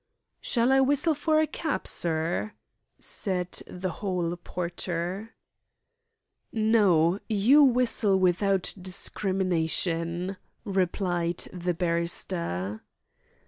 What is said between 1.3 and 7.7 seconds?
a cab, sir?" said the hall porter. "No. You